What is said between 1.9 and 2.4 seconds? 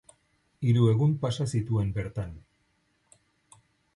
bertan.